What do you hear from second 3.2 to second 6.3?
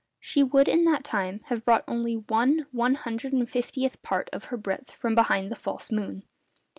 and fiftieth part of her breadth from behind the false moon.